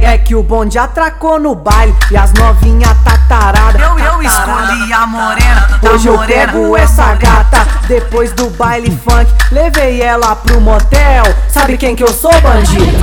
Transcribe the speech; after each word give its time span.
É 0.00 0.18
que 0.18 0.36
o 0.36 0.44
bonde 0.44 0.78
atracou 0.78 1.40
no 1.40 1.56
baile 1.56 1.92
e 2.12 2.16
as 2.16 2.32
novinha 2.34 2.94
tá 3.04 3.18
tarada. 3.28 3.76
Eu, 3.76 3.98
eu 3.98 4.22
escolhi 4.22 4.92
a 4.92 5.06
morena, 5.08 5.80
Hoje 5.82 6.06
eu 6.06 6.18
pego 6.20 6.76
essa 6.76 7.14
gata 7.14 7.66
depois 7.88 8.32
do 8.32 8.48
baile 8.50 8.96
funk. 8.96 9.26
Levei 9.50 10.00
ela 10.00 10.36
pro 10.36 10.60
motel. 10.60 11.24
Sabe 11.48 11.76
quem 11.76 11.96
que 11.96 12.04
eu 12.04 12.12
sou, 12.12 12.32
bandido? 12.40 12.96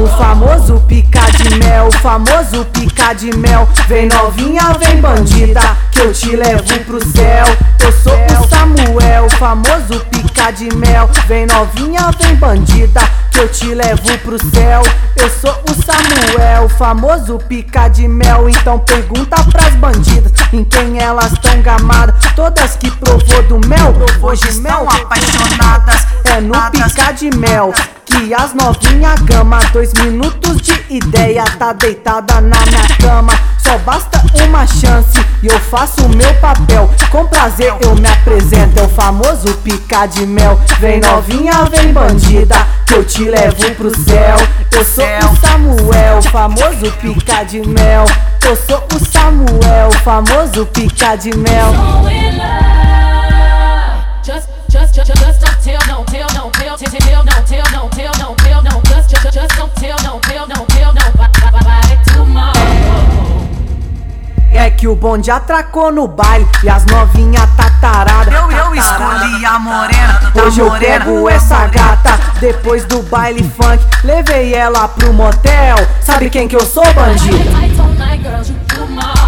O 0.00 0.06
famoso 0.06 0.80
pica 0.88 1.20
de 1.32 1.56
mel, 1.56 1.88
o 1.88 1.92
famoso 1.92 2.64
pica 2.72 3.12
de 3.12 3.36
mel. 3.36 3.68
Vem 3.86 4.08
novinha, 4.08 4.72
vem 4.78 4.98
bandida, 4.98 5.76
que 5.92 6.00
eu 6.00 6.10
te 6.10 6.34
levo 6.34 6.62
pro 6.86 7.06
céu. 7.06 7.44
Eu 7.78 7.92
sou 7.92 8.14
o 8.14 8.48
Samuel, 8.48 9.26
o 9.26 9.30
famoso 9.30 10.00
pica 10.10 10.52
de 10.52 10.74
mel. 10.74 11.06
Vem 11.26 11.44
novinha, 11.44 12.10
vem 12.18 12.34
bandida, 12.36 13.02
que 13.30 13.40
eu 13.40 13.48
te 13.50 13.74
levo 13.74 14.18
pro 14.20 14.38
céu. 14.50 14.80
Eu 15.16 15.28
sou 15.28 15.54
o 15.68 15.84
Samuel, 15.84 16.64
o 16.64 16.68
famoso 16.70 17.38
pica 17.46 17.88
de 17.88 18.08
mel. 18.08 18.48
Então 18.48 18.78
pergunta 18.78 19.44
pras 19.52 19.74
bandidas 19.74 20.32
em 20.50 20.64
quem 20.64 20.98
elas 20.98 21.32
tão 21.42 21.60
gamadas. 21.60 22.14
Todas 22.34 22.74
que 22.74 22.90
provou 22.90 23.42
do 23.42 23.68
mel, 23.68 23.94
Hoje 24.22 24.48
estão 24.48 24.88
apaixonadas. 24.88 26.06
é 26.24 26.40
no 26.40 26.54
pica 26.70 27.12
de 27.12 27.36
mel 27.36 27.70
que 28.10 28.34
as 28.34 28.52
novinha 28.52 29.14
gama 29.24 29.60
Dois 29.72 29.92
minutos 29.94 30.60
de 30.60 30.84
ideia, 30.90 31.44
tá 31.58 31.72
deitada 31.72 32.40
na 32.40 32.56
minha 32.66 32.88
cama. 33.00 33.32
Só 33.58 33.78
basta 33.78 34.20
uma 34.44 34.66
chance 34.66 35.24
e 35.42 35.46
eu 35.46 35.60
faço 35.60 36.04
o 36.04 36.08
meu 36.08 36.34
papel. 36.34 36.90
Com 37.10 37.26
prazer 37.26 37.72
eu 37.82 37.94
me 37.94 38.08
apresento, 38.08 38.80
é 38.80 38.82
o 38.82 38.88
famoso 38.88 39.54
pica 39.62 40.06
de 40.06 40.26
mel. 40.26 40.58
Vem 40.80 41.00
novinha, 41.00 41.64
vem 41.70 41.92
bandida, 41.92 42.56
que 42.86 42.94
eu 42.94 43.04
te 43.04 43.24
levo 43.24 43.74
pro 43.76 43.90
céu. 43.90 44.36
Eu 44.72 44.84
sou 44.84 45.04
o 45.04 45.46
Samuel, 45.46 46.22
famoso 46.22 46.90
pica 47.00 47.44
de 47.44 47.60
mel. 47.60 48.04
Eu 48.44 48.56
sou 48.56 48.84
o 48.92 49.12
Samuel, 49.12 49.90
famoso 50.02 50.66
pica 50.66 51.16
de 51.16 51.36
mel 51.36 52.29
que 64.80 64.88
o 64.88 64.96
bonde 64.96 65.30
atracou 65.30 65.92
no 65.92 66.08
baile 66.08 66.48
e 66.64 66.68
as 66.70 66.86
novinha 66.86 67.46
tá 67.54 67.68
tarada. 67.82 68.30
Eu, 68.30 68.50
eu 68.50 68.74
escolhi 68.74 69.44
a 69.44 69.58
morena, 69.58 70.32
Hoje 70.34 70.60
eu 70.60 70.70
pego 70.70 71.28
essa 71.28 71.66
gata 71.66 72.18
depois 72.40 72.86
do 72.86 73.02
baile 73.02 73.42
funk. 73.42 73.84
Levei 74.02 74.54
ela 74.54 74.88
pro 74.88 75.12
motel. 75.12 75.76
Sabe 76.00 76.30
quem 76.30 76.48
que 76.48 76.56
eu 76.56 76.64
sou, 76.64 76.82
bandido? 76.94 77.36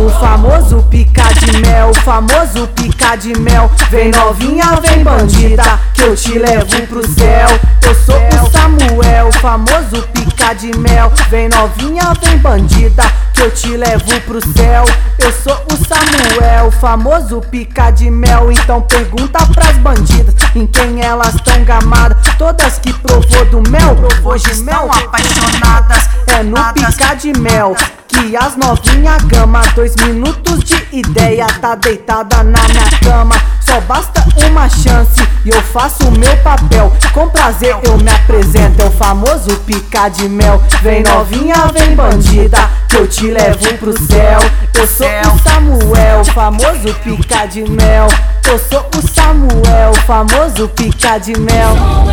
O 0.00 0.08
famoso 0.18 0.82
pica 0.84 1.24
de 1.34 1.58
mel, 1.58 1.90
o 1.90 1.94
famoso 1.94 2.66
pica 2.68 3.14
de 3.14 3.38
mel. 3.38 3.70
Vem 3.90 4.10
novinha, 4.10 4.80
vem 4.80 5.04
bandida, 5.04 5.78
que 5.92 6.04
eu 6.04 6.16
te 6.16 6.38
levo 6.38 6.86
pro 6.86 7.06
céu. 7.06 7.48
Eu 7.82 7.94
sou 7.94 8.16
o 8.16 8.50
Samuel, 8.50 9.28
o 9.28 9.32
famoso 9.32 10.08
pica 10.14 10.54
de 10.54 10.74
mel. 10.78 11.12
Vem 11.28 11.50
novinha, 11.50 12.14
vem 12.22 12.38
bandida, 12.38 13.04
eu 13.44 13.50
te 13.50 13.76
levo 13.76 14.20
pro 14.22 14.40
céu. 14.56 14.84
Eu 15.18 15.30
sou 15.30 15.54
o 15.70 15.76
Samuel, 15.86 16.70
famoso 16.72 17.42
pica 17.42 17.90
de 17.90 18.10
mel. 18.10 18.50
Então 18.50 18.80
pergunta 18.80 19.44
pras 19.52 19.76
bandidas 19.76 20.34
em 20.54 20.66
quem 20.66 21.02
elas 21.02 21.34
tão 21.42 21.62
gamadas. 21.62 22.16
Todas 22.38 22.78
que 22.78 22.92
provou 22.94 23.44
do 23.46 23.70
mel, 23.70 23.96
Hoje 24.24 24.50
estão 24.50 24.90
apaixonadas. 24.90 26.08
é 26.26 26.42
no 26.42 26.56
pica 26.72 27.14
de 27.16 27.38
mel 27.38 27.76
que 28.08 28.36
as 28.36 28.56
novinha 28.56 29.16
gama 29.26 29.60
Dois 29.74 29.94
minutos 29.96 30.62
de 30.64 30.83
ideia, 31.00 31.46
tá 31.60 31.74
deitada 31.74 32.42
na 32.42 32.60
minha 32.68 32.90
cama. 33.02 33.34
Só 33.60 33.80
basta 33.80 34.24
uma 34.46 34.68
chance 34.68 35.26
e 35.44 35.50
eu 35.50 35.62
faço 35.62 36.06
o 36.06 36.18
meu 36.18 36.36
papel. 36.38 36.92
Com 37.12 37.28
prazer 37.28 37.76
eu 37.82 37.96
me 37.98 38.10
apresento, 38.10 38.82
é 38.82 38.86
o 38.86 38.90
famoso 38.90 39.56
pica 39.66 40.08
de 40.08 40.28
mel. 40.28 40.62
Vem 40.82 41.02
novinha, 41.02 41.66
vem 41.72 41.94
bandida, 41.94 42.58
que 42.88 42.96
eu 42.96 43.06
te 43.06 43.30
levo 43.30 43.74
pro 43.78 43.92
céu. 44.06 44.38
Eu 44.74 44.86
sou 44.86 45.06
o 45.06 45.38
Samuel, 45.42 46.24
famoso 46.26 46.94
pica 47.02 47.46
de 47.46 47.62
mel. 47.68 48.06
Eu 48.46 48.58
sou 48.58 48.86
o 48.96 49.08
Samuel, 49.08 49.94
famoso 50.06 50.68
pica 50.68 51.18
de 51.18 51.38
mel 51.38 52.03